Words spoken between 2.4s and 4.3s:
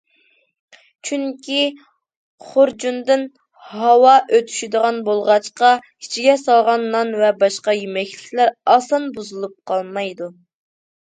خۇرجۇندىن ھاۋا